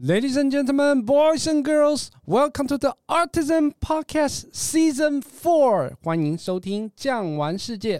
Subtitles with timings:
[0.00, 5.94] Ladies and gentlemen, boys and girls, welcome to the Artisan Podcast Season Four。
[6.02, 7.98] 欢迎收听《酱玩世界》，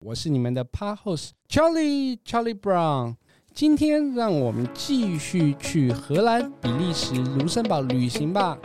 [0.00, 3.14] 我是你们的 Pod Host Charlie Charlie Brown。
[3.54, 8.58] 今天让我们继续去荷兰、比利时、卢森堡旅行吧。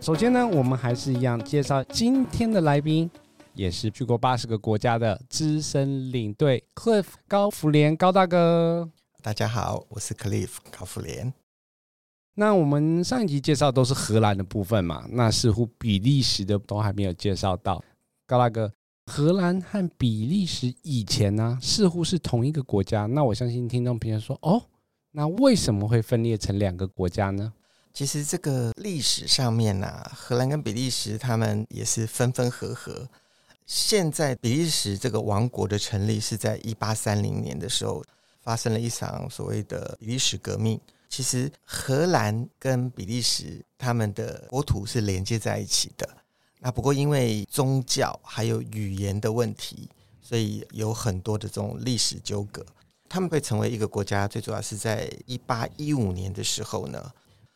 [0.00, 3.10] 首先呢，我们还是一样介绍今天的来宾。
[3.53, 8.89] 也是去过八十个国家的资深领队 Cliff 高福连高大哥。
[9.21, 11.33] 大家好，我是 Cliff 高福连。
[12.35, 17.83] 那我们上一集介绍都是荷兰的部分嘛，那似乎比利时的都还没有介绍到。
[18.25, 18.73] 高大哥，
[19.07, 24.63] 荷兰和比利时以前呢、啊、似乎是同一个国家，那我相信听众朋友说，哦，
[25.11, 27.51] 那为什么会分裂成两个国家呢？
[27.93, 33.09] 其实这个历史上面呢、啊，荷兰跟比利时他们也是分分合合。
[33.73, 38.03] 现在比利时这个王国的成立是在一八三零年的时候，
[38.41, 40.77] 发生了一场所谓的比利时革命。
[41.07, 46.05] 其实荷兰跟比利时他们的国土是连接在一起的，
[46.59, 49.87] 那不过因为宗教还有语言的问题，
[50.21, 52.65] 所以有很多的这种历史纠葛。
[53.07, 57.09] 他们被成为一个国家，最主要是在一八一五年的时候呢，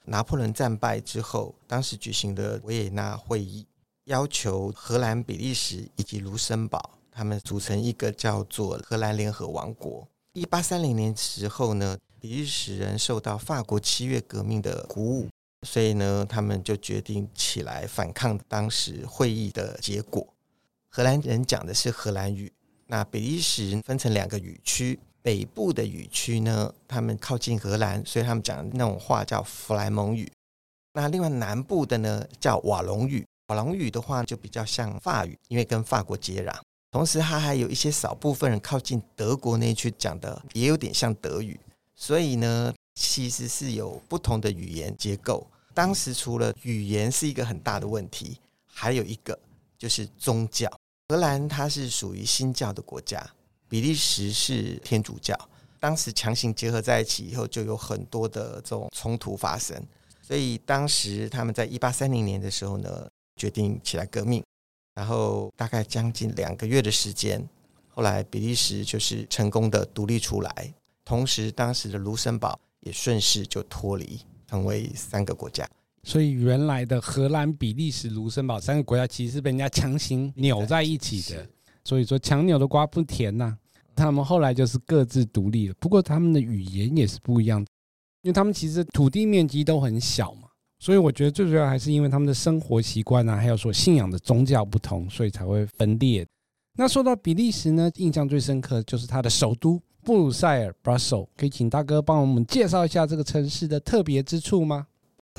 [0.06, 3.68] 拿破仑战败之后，当时举行的维也纳会议。
[4.06, 10.08] 要求荷兰、比利时以及卢森堡，他们组成一个叫做荷兰联合王国。
[10.34, 15.30] 一八三零年时候呢，比利时人受到法国七月革命的鼓舞，
[15.66, 20.28] 所以呢，他们就决定起来反抗当时会议的结果。
[20.88, 22.54] 荷兰人讲的是荷兰语，
[22.86, 30.32] 那比利时人分成两个语区，北部的语区呢，他们靠近荷兰，所以他们讲的那种话叫弗莱蒙语。
[30.94, 33.26] 那另外南部的呢，叫瓦隆语。
[33.48, 36.54] 瓦隆语的话就比较像法语，因为跟法国接壤。
[36.92, 41.60] 同时，它还有一些少部分人靠近德国那一区讲的也有点像德语。
[41.94, 45.46] 所以呢，其实是有不同的语言结构。
[45.74, 49.38] 当时除了语言是一个很大的问题，还有一个
[49.78, 50.72] 就是宗教。
[51.10, 53.24] 荷兰它是属于新教的国家，
[53.68, 55.38] 比利时是天主教。
[55.80, 59.80] 当时强行结合在一起以后，就有很多的这种冲突发生。
[60.22, 64.44] 所以当时他们在一八三零年的时候呢，决定起来革命，
[64.94, 67.48] 然后大概将近两个月的时间，
[67.90, 70.74] 后来比利时就是成功的独立出来，
[71.04, 75.68] 同时当时的卢森堡也顺势就脱离，成为三个国家。
[76.04, 81.48] 所以原来的荷兰、比利时、卢森堡三个国家其实是被人家强行扭在一起的，
[81.84, 83.58] 所以说强扭的瓜不甜呐、啊。
[83.96, 87.60] 他们后来就是各自独立了，不过他们的语言也是不一样，
[88.22, 90.45] 因为他们其实土地面积都很小嘛。
[90.86, 96.24] 所以我觉得最主要还是因为他们的生活习惯啊，还有说信仰的宗教不同，所以才会分裂。
[96.78, 101.28] 那说到比利时呢，印象最深刻就是它的首都布鲁塞尔 （Brussels）。
[101.36, 104.86] 可以请大哥帮我们介绍一下这个城市的特别之处吗？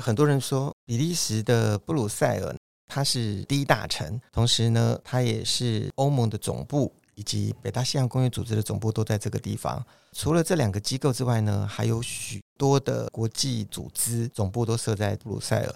[0.03, 2.53] 很多人说比利时的布鲁塞尔
[2.85, 6.91] 它是第一大城，同时呢，它也是欧盟的总部。
[7.15, 9.83] 以及北大西洋公约组织的总部都在这个地方。
[10.17, 15.67] 除了这两个机构之外呢，还有许多的国际组织总部都设在布鲁塞尔。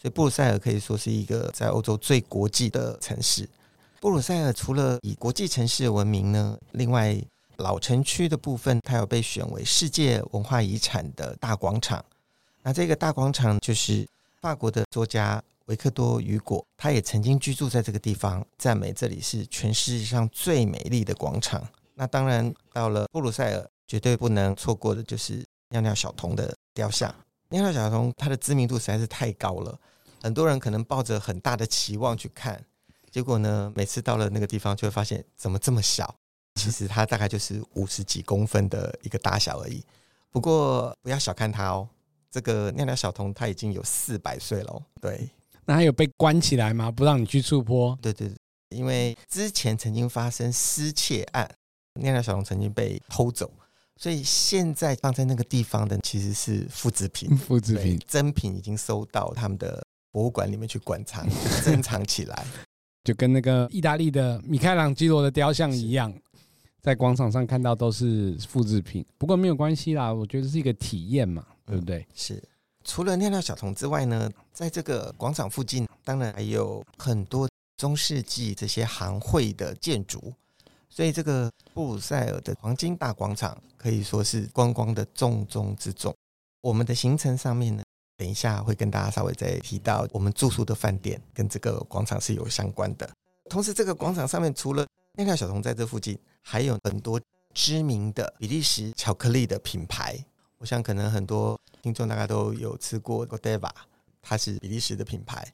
[0.00, 3.48] 所以布鲁塞尔可以说是一个在欧洲最国际的城市。
[3.98, 7.20] 布鲁塞尔除了以国际城市闻名呢，另外
[7.56, 12.04] 老城区的部分，它有被选为世界文化遗产的大广场。
[12.62, 14.08] 那这个大广场就是
[14.40, 15.42] 法国的作家。
[15.66, 21.66] 维克多·雨果，他也曾经居住在这个地方，赞美这里是全世界上最美丽的广场。
[21.94, 27.14] 那当然，到了布鲁塞尔，绝对不能错过的就是尿尿小童的雕像。
[27.48, 29.78] 尿尿小童，他的知名度实在是太高了，
[30.22, 32.64] 很多人可能抱着很大的期望去看，
[33.10, 36.14] 结果呢，每次到了那个地方，就会发现怎么这么小？
[36.54, 39.84] 其实它大概就是五十几公分的一个大小而已。
[40.30, 41.88] 不过不要小看它哦，
[42.30, 44.82] 这个尿尿小童他已经有四百岁了。
[45.00, 45.28] 对。
[45.64, 46.90] 那还有被关起来吗？
[46.90, 47.96] 不让你去触摸？
[48.02, 48.36] 对对对，
[48.70, 51.48] 因为之前曾经发生失窃案，
[52.00, 53.50] 尿尿小童曾经被偷走，
[54.02, 57.30] 所以现在放在那个地方的其实是复制品。
[57.38, 61.24] 复制品，真品已经收到他们的博物馆里面去馆藏，
[61.64, 62.44] 珍藏起来，
[63.04, 66.12] 就跟那个意大利的米开朗基罗的雕像一样，
[66.80, 69.06] 在广场上看到都是复制品。
[69.16, 71.98] 不过没有关系啦，我觉得是一个体验嘛，对不对？
[71.98, 72.42] 嗯，是。
[72.84, 80.34] 除了尿尿小童之外呢，在这个广场附近，当然还有很多中世纪这些行会的建筑，
[80.94, 86.14] 所以这个布鲁塞尔的黄金大广场可以说是观光的重中之重。
[86.60, 87.82] 我们的行程上面呢，
[88.18, 93.10] 等一下会跟大家稍微再提到，我们住宿的饭店跟这个广场是有相关的。
[93.48, 97.18] 同时，这个广场上面除了内特小童在这附近还有很多
[97.54, 100.22] 知名的比利时巧克力的品牌。
[100.58, 103.70] 我想可能很多听众大概都有吃过 Godiva，
[104.20, 105.50] 它是比利时的品牌。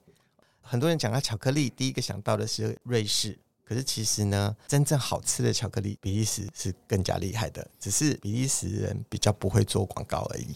[0.61, 3.39] 很多人讲到巧克力，第一个想到的是瑞士。
[3.69, 10.47] 可是其实呢，真正好吃的巧克力，比利时是更加厉害的，只是比利时人比较不会做广告而已。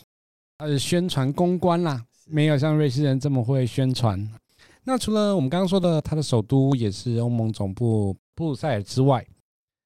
[0.56, 4.26] 它是宣传公关啦，没有像瑞士人这么会宣传。
[4.84, 9.22] 那除了我们刚刚说的，它的首都也是欧盟总部布鲁塞尔之外，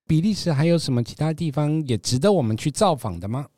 [0.07, 3.49] 比利时还有什么其他地方也值得我们去造访的吗？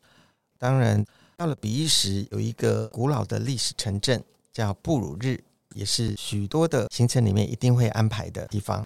[0.58, 1.04] 当然，
[1.36, 5.38] 到了比利时有一个古老的历史城镇叫布鲁日，
[5.74, 8.82] 也是许多的行程里面一定会安排的地方。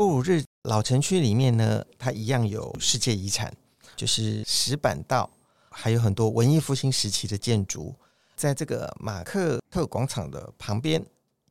[0.00, 3.54] 布鲁日老城区里面呢，它一样有世界遗产，
[3.94, 5.28] 就是石板道，
[5.70, 7.94] 还有很多文艺复兴时期的建筑。
[8.34, 11.04] 在这个马克特广场的旁边，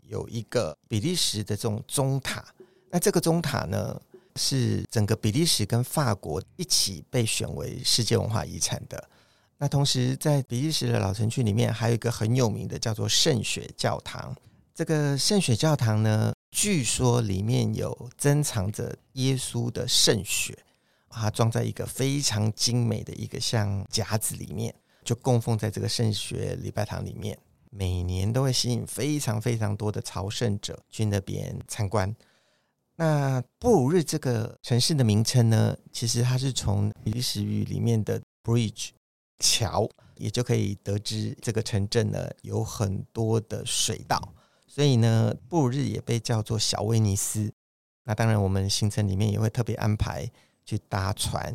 [0.07, 2.43] 有一个比利时的这种钟塔。
[2.89, 4.01] 那这个钟塔呢，
[4.35, 9.09] 是整个比利时跟法国一起被选为世界文化遗产的。
[9.59, 14.35] 那同时，在比利时的老城区里面，还有一个很有名的叫做圣雪教堂。
[14.79, 20.57] 这个圣雪教堂呢，据说里面有珍藏着耶稣的圣血，
[21.09, 24.73] 它装在一个非常精美的一个像夹子里面，
[25.03, 27.37] 就供奉在这个圣血礼拜堂里面。
[27.69, 32.15] 每年都会吸引非常非常多的朝圣者去那边参观。
[32.95, 38.91] 那布鲁日这个城市的名称呢，其实它是从比利时语里面的 bridge
[39.39, 44.17] 桥，也就可以得知这个城镇呢有很多的水道。
[44.79, 47.51] 所以呢，布鲁日也被叫做小威尼斯。
[48.05, 50.25] 那当然，我们行程里面也会特别安排
[50.63, 51.53] 去搭船，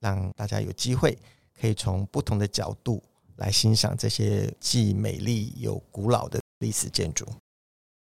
[0.00, 1.18] 让大家有机会
[1.60, 3.02] 可以从不同的角度
[3.36, 7.26] 来欣赏这些既美丽又古老的历史建筑。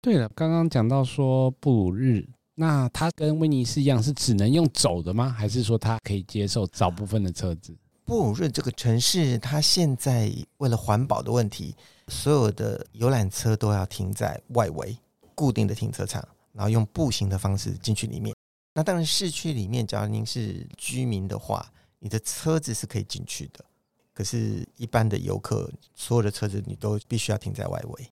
[0.00, 5.28] 对了，刚刚讲到说布鲁日，那它跟威尼斯一样是只能用走的吗？
[5.28, 7.76] 还是说它可以接受少部分的车子？
[8.06, 11.76] 布鲁日这个城市，它现在为了环保的问题。
[12.08, 14.96] 所有的游览车都要停在外围
[15.34, 18.34] 固定的停车场，然后用步行的方式进去里面。
[18.74, 21.66] 那当然，市区里面，假如您是居民的话，
[21.98, 23.64] 你的车子是可以进去的。
[24.12, 28.08] 可是，一般的游客，所有的车子你都必须要停在外围。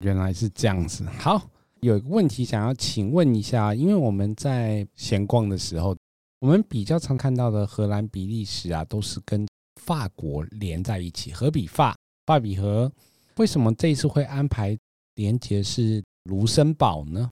[0.00, 1.04] 原来是这样子。
[1.18, 1.50] 好，
[1.80, 5.96] 有一个问题想要请问一下，因为我们在闲逛的时候，
[6.38, 9.46] 我们比较常看到的荷兰、比利时啊，都是跟
[9.80, 11.96] 法国连在一起，荷比法、
[12.26, 12.92] 法比荷。
[13.36, 14.76] 为什么这一次会安排
[15.16, 17.30] 连接是卢森堡呢？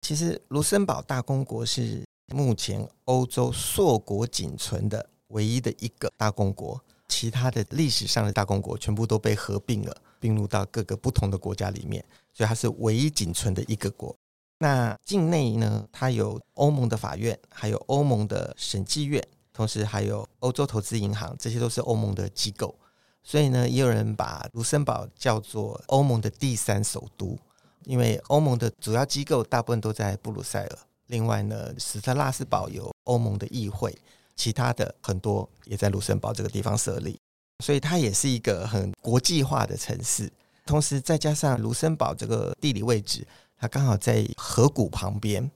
[0.00, 14.14] 其实卢森堡大公国是目前欧洲硕果仅存的唯一的一个大公国，其他的历史上的大公国全部都被合并了，并入到各个不同的国家里面，所以它是唯一仅存的一个国。
[14.60, 19.20] 那境内呢，它有欧盟的法院，还有欧盟的审计院，
[19.52, 22.72] 同时还有欧洲投资银行，这些都是欧盟的机构。
[23.22, 27.38] 所以呢，也有人把卢森堡叫做欧盟的第三首都，
[27.84, 30.78] 因为欧盟的主要机构大部分都在布鲁塞尔。
[31.06, 33.96] 另外呢，史特拉斯堡有欧盟的议会，
[34.36, 37.18] 其他的很多也在卢森堡这个地方设立，
[37.64, 40.32] 所以它也是一个很国际化的城市。
[40.64, 43.26] 同时，再加上卢森堡这个地理位置，
[43.56, 45.50] 它刚好在河谷旁边，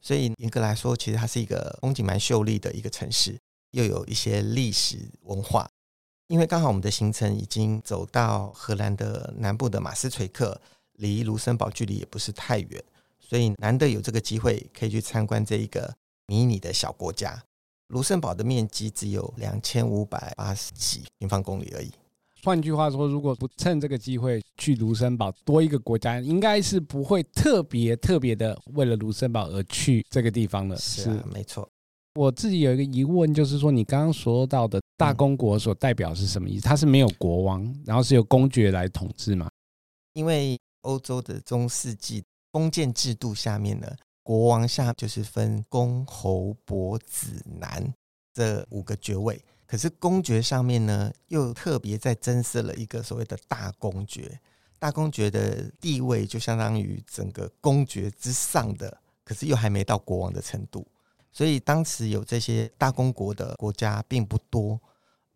[0.00, 3.38] 所以严格来说，其实它是一个风景蛮秀丽的一个城市，
[3.70, 5.68] 又有一些历史文化。
[6.28, 10.60] 因为刚好我们的行程已经走到荷兰的南部的马斯垂克，
[10.94, 12.84] 离卢森堡距离也不是太远，
[13.20, 15.94] 所以难得有这个机会可以去参观这一个
[16.26, 17.40] 迷你的小国家。
[17.88, 21.92] 卢森堡的面积只有两千五百八十几平方公里而已。
[22.42, 30.76] 换句话说，如果不趁这个机会去卢森堡多一个国家，应该是不会特别特别的为了卢森堡而去这个地方的。
[30.76, 31.68] 是啊，没错。
[32.16, 36.62] 我自己有一个疑问，就是说你刚刚说到的大公国所代表是什么意思？
[36.62, 39.50] 它是没有国王，然后是由公爵来统治吗？
[40.14, 47.92] 因为欧洲的中世纪封建制度下面呢，国王下就是分公侯伯子男
[48.32, 54.40] 这五个爵位，可是公爵上面呢，又特别再增设了一个所谓的大公爵。
[54.78, 60.86] 大公爵的地位就相当于整个公爵之上的，可是又还没到国王的程度。
[61.36, 64.80] 所以当时有这些大公国的国家并不多，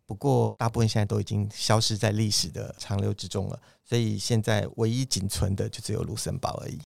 [0.07, 3.59] 不过大部分现在都已经消失在历史的长流之中了。
[3.85, 6.79] 所以现在唯一仅存的就只有卢森堡而已。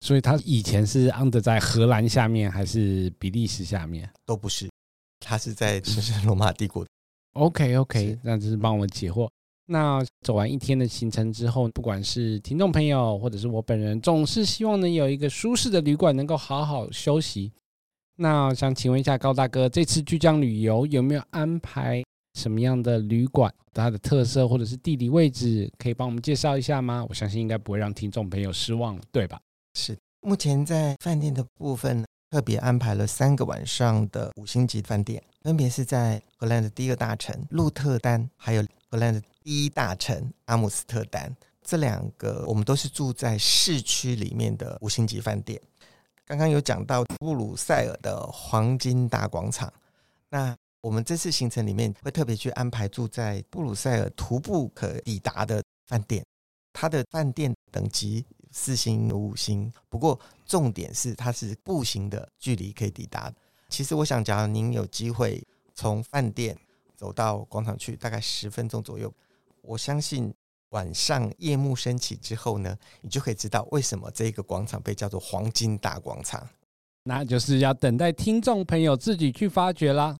[0.00, 4.08] 所以它以前是 under 在荷兰下面还是比利时下面？
[4.24, 4.70] 都不是，
[5.18, 6.86] 它是在神圣罗马帝国。
[7.32, 9.28] OK OK，那就是帮我解惑。
[9.66, 17.50] 那走完一天的行程之后，不管是听众朋友或者是我本人，总是希望能有一个舒适的旅馆，能够好好休息。
[18.22, 23.50] 那想请问一下高大哥，这次巨匠旅游有没有安排什么样的旅馆？
[23.72, 27.02] 它的特色或者是地理位置，可以帮我们介绍一下吗？
[27.08, 29.40] 我相信应该不会让听众朋友失望，对吧？
[29.72, 41.34] 是，目前在饭店的部分特别安排了三个晚上的五星级饭店，分别是在荷兰的第一个大城鹿特丹，还有荷兰的第一大城阿姆斯特丹。
[41.62, 45.58] 这两个我们都是住在市区里面的五星级饭店。
[46.30, 49.72] 刚刚有讲到布鲁塞尔的黄金大广场，
[50.28, 56.24] 那我们这次行程里面会特别去安排住在布鲁塞尔徒步可抵达的饭店，
[56.72, 63.28] 它的饭店等级四星、五星，不过重点是它是步行的距离可以抵达。
[63.68, 65.44] 其实我想，假如您有机会
[65.74, 66.56] 从饭店
[66.96, 69.12] 走到广场去，大概十分钟左右，
[69.62, 70.32] 我相信。
[70.70, 76.48] 晚上夜幕升起之后呢，你就可以知道为什么这个广场被叫做黄金大广场。
[77.04, 80.16] 那就是要等待听众朋友自己去发掘啦。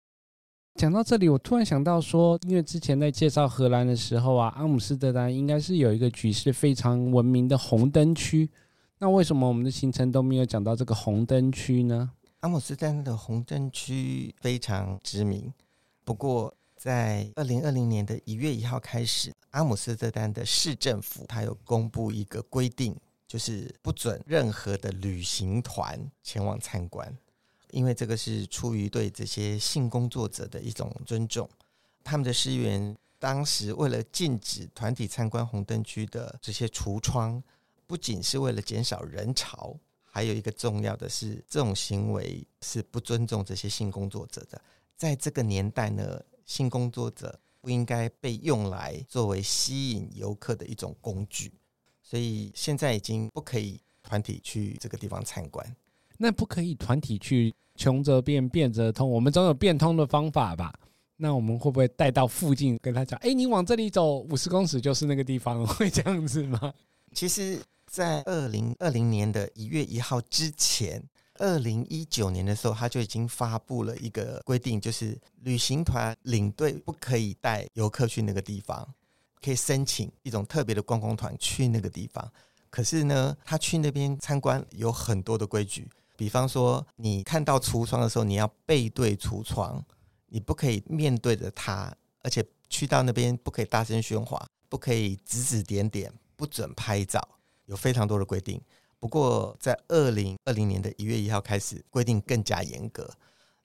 [0.77, 8.49] 讲到这里，我突然想到说，因为之前在介绍荷兰的时候啊，阿姆斯特丹应该是有一个举世非常闻名的红灯区。
[8.99, 12.11] 那为什么我们的行程都没有讲到这个红灯区呢？
[12.41, 15.53] 阿姆斯特丹的红灯区非常知名，
[16.05, 16.55] 不过。
[16.81, 27.15] 在二零二零年的一月一号开始，阿姆斯特丹的市政府它有公布一个规定，就是不准任何的旅行团前往参观，
[27.73, 31.47] 因为这个是出于对这些性工作者的一种尊重。
[32.03, 37.43] 他们的市议员当时为了禁止团体参观红灯区的这些橱窗，
[37.87, 44.59] 不仅是为了减少人潮，还有一个重要的是，这种行为是不尊重这些性工作者的。
[44.97, 46.19] 在这个年代呢。
[46.47, 51.53] 性工作者不应该被用来作为吸引游客的一种工具，
[52.03, 55.77] 所以现在已经不可以团体去这个地方参观。
[56.19, 60.73] 那不可以团体去，穷则变，变则通，我们总有变通的方法吧？
[61.17, 63.19] 那我们会不会带到附近跟他讲？
[63.21, 66.73] 哎，你往这里走五十公尺就是那个地方， 会这样子吗？
[67.13, 71.03] 其实，在二零二零年的一月一号之前。
[71.41, 78.87] 二零一九年的时候，他就已经发布了一个规定，就是旅行团领队不可以带游客去那个地方，
[79.43, 82.31] 可以申请一种特别的观光团去那个地方。
[82.69, 89.83] 可是呢，他去那边参观有很多的规矩，比方说，你看到橱窗的时候，你要背对橱窗，
[90.27, 91.91] 你不可以面对着他，
[92.23, 97.27] 而且去到那边不可以大声喧哗，不可以指指点点，不准拍照，
[97.65, 98.61] 有非常多的规定。
[99.01, 103.11] 不过，在二零二零年的一月一号开始，规定更加严格。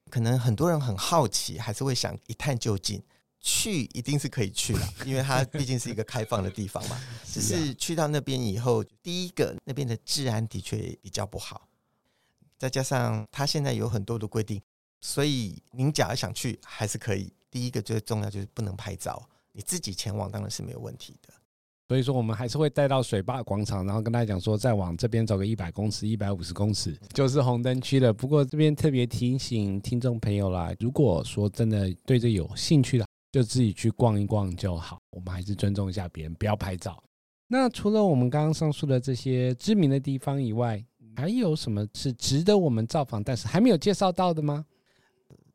[0.10, 3.04] 可能很多人很好奇，还是会想一探究竟。
[3.48, 7.00] 去一定是可以去的，因为它毕竟是一个开放的地方嘛。
[7.24, 11.68] 只是去到那边以后，第一个那边的治安的确比较不好，
[12.58, 14.60] 再加上它现在有很多的规定，
[15.00, 17.32] 所以您假如想去，还是可以。
[17.52, 21.32] 第一个最重要就是不能拍照，你自己前往当然是没有问题的。
[21.88, 28.12] 所以说，我们还是会带到水坝广场，然后跟大家讲说，再往这边走个一百公尺、一百五十公尺就是红灯区了。
[28.12, 34.98] 不过这边特别提醒听众朋友啦，如果说真的对这有兴趣的，就自己去逛一逛就好。
[35.12, 36.98] 我们还是尊重一下别人，不要拍照。
[37.48, 40.84] 那除了我们刚刚上述的这些知名的地方以外，
[41.16, 44.66] 还有什么是值得我们造访，但是还没有介绍到的吗？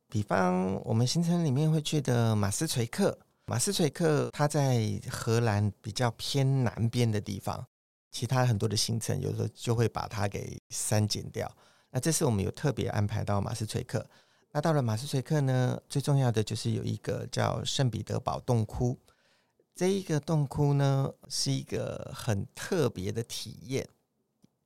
[0.09, 3.19] 比方我们行程里面会去的马斯垂克。
[3.50, 4.80] 马斯垂克，它在
[5.11, 7.66] 荷兰比较偏南边的地方，
[8.12, 11.52] 其他很多的行程有时候就会把它给删减掉。
[11.90, 14.09] 那这次我们有特别安排到马斯垂克。
[14.52, 18.97] 那到了马斯垂克呢，最重要的就是有一个叫圣彼得堡洞窟。
[19.75, 23.85] 这一个洞窟呢，是一个很特别的体验。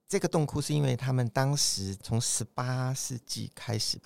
[0.07, 3.99] 这个洞窟是因为他们当时从十八世纪开始，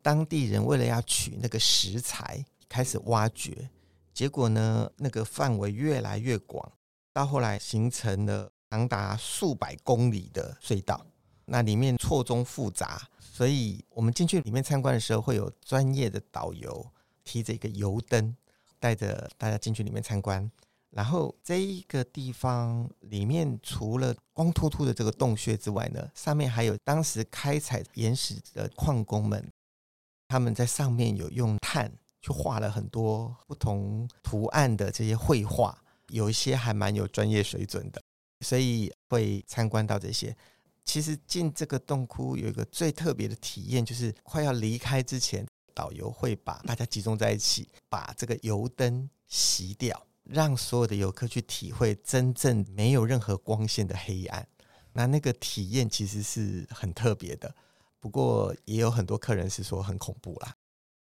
[0.00, 3.68] 当地人为了要取那个石材，开始挖掘。
[4.12, 6.72] 结果呢，那个范围越来越广，
[7.12, 11.04] 到后来形成了长达数百公里的隧道。
[11.46, 16.86] 那里面错综复杂，所以我们进去里面参观的时候，会有专业的导游
[17.24, 18.36] 提着一个油灯，
[18.78, 20.48] 带着大家进去里面参观。
[20.90, 29.52] 然后这一个地方里面，除了光秃秃的这个洞穴之外呢，上面还有当时开采岩石的矿工们，
[30.28, 31.92] 他们在上面有用碳。
[32.20, 35.76] 去画了很多不同图案的这些绘画，
[36.08, 38.02] 有一些还蛮有专业水准的，
[38.40, 40.36] 所以会参观到这些。
[40.84, 54.46] 其实进这个洞窟有一个最特别的体验，就是快要离开之前，导游会把大家集中在一起，把这个油灯熄掉，让所有的游客去体会真正没有任何光线的黑暗。
[54.92, 57.54] 那那个体验其实是很特别的。
[58.00, 60.56] 不过也有很多客人是说很恐怖啦。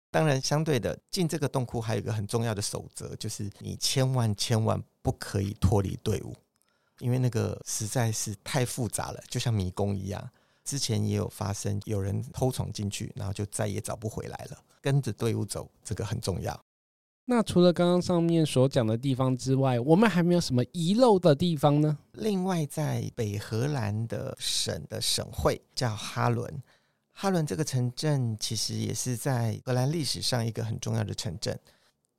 [0.10, 6.34] 当然，相对的进这个洞窟还有一个很重要的守则，就是你千万千万不可以脱离队伍，
[7.00, 10.30] 因为那个实在是太复杂了，就像迷宫一样。
[10.64, 14.58] 之前也有发生有人偷闯进去，然后就再也找不回来了。
[14.82, 16.60] 跟着队伍走，这个很重要。
[17.24, 21.98] 那除了刚刚上面所讲的地方之外，我们还没有什么遗漏的地方呢？
[22.14, 26.62] 另外，在北荷兰的省的省会叫哈伦，
[27.20, 31.60] 哈伦这个城镇其实也是在荷兰历史上一个很重要的城镇。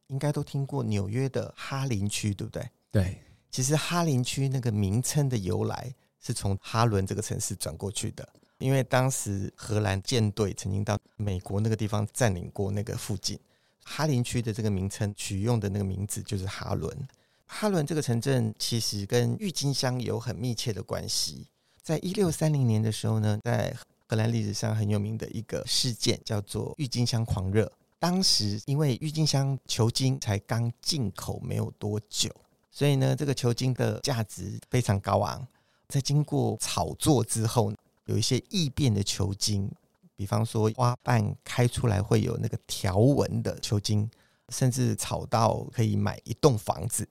[0.09, 2.69] 应该都听过纽约的哈林区，对不对？
[2.91, 13.39] 对，其实哈林区那个名称的由来是从哈伦这个城市转过去的，因为当时荷兰舰队曾经到美国那个地方占领过那个附近。
[13.85, 17.09] 哈林区的这个名称取用的那个名字就是哈伦。
[17.45, 21.47] 哈伦这个城镇其实跟郁金香有很密切的关系。
[21.83, 23.77] 在一六三零年的时候呢，在
[24.09, 27.71] 荷兰历史上很有名的一个事件叫做郁金香狂热。
[27.99, 32.31] 当时因为郁金香球茎才刚进口没有多久，
[32.71, 35.47] 所以呢，这个球茎的价值非常高昂。
[35.89, 37.73] 在经过炒作之后，
[38.07, 39.71] 有一些异变的球茎。
[40.17, 44.11] 比方说，花瓣开出来会有那个条纹的球茎，
[44.49, 47.09] 甚至炒到可以买一栋房子。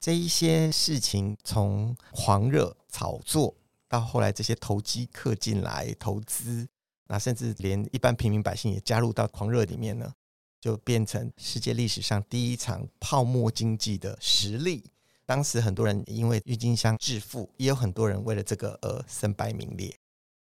[0.00, 3.54] 这一些事情从狂热炒作
[3.96, 6.68] 到后来，这些投机客进来投资，
[7.06, 10.12] 那甚至连一般平民百姓也加入到狂热里面呢，
[10.60, 14.84] 就变成世界历史上第一场泡沫经济的实例。
[15.24, 19.96] 当时很多人因为郁金香致富，也有很多人为了这个而身败名裂。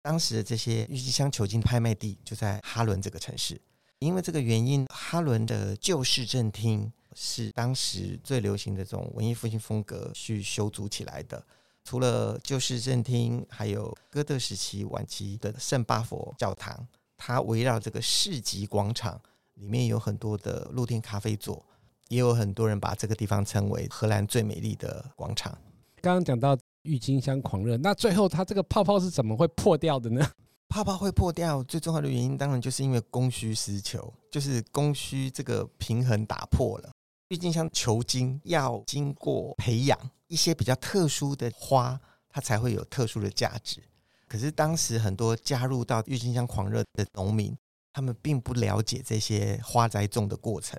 [0.01, 3.61] 当时的这些郁金香球茎拍卖地就在哈伦这个城市，
[3.99, 11.45] 因为这个原因，哈伦的旧市政厅是当时最流行的这种文艺复兴风格去修筑起来的。
[11.87, 16.85] 除了旧市政厅，还有哥特时期晚期的圣巴佛教堂，
[17.17, 19.21] 它围绕这个市集广场，
[19.55, 21.65] 里面有很多的露天咖啡座，
[22.09, 25.57] 也有很多人把这个地方称为荷兰最美丽的广场。
[26.03, 26.59] 刚刚讲到。
[26.89, 30.25] 郁金香狂热，那最后它这个泡泡是怎么会破掉的呢？
[30.71, 36.93] 泡泡会破掉，最重要的原因当然就是因为供需失求，就是供需这个平衡打破了。
[37.29, 43.83] 郁金香球茎要经过培养一些比较特殊的花，它才会有特殊的价值。
[44.29, 47.57] 可是当时很多加入到郁金香狂热的农民，
[47.93, 50.79] 他们并不了解这些花栽种的过程，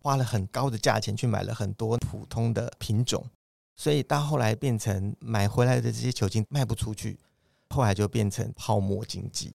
[0.00, 3.24] 花了很高的价钱去买了很多普通的品种。
[3.76, 7.18] 所以到后来变成买回来的这些球茎卖不出去，
[7.70, 9.52] 后来就变成泡沫经济。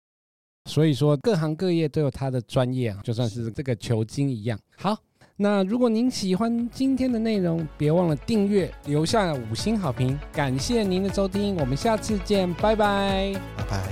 [0.66, 4.60] 所以说各行各业都有它的专业啊，就算是这个球茎一样。
[4.76, 4.98] 好，
[5.40, 10.18] 那如果您喜欢今天的内容，别忘了订阅，留下五星好评。
[10.32, 13.82] 感谢您的收听，我们下次见，拜拜，拜拜。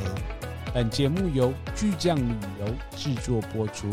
[0.74, 3.88] 本节目由巨匠旅游制作播出。